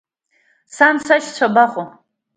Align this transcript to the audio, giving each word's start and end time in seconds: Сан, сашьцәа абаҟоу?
Сан, 0.75 0.95
сашьцәа 1.05 1.47
абаҟоу? 1.51 1.87